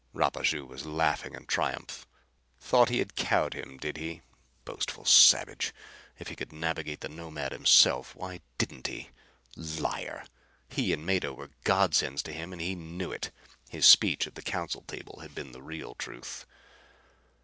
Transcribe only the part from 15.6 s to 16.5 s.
real truth.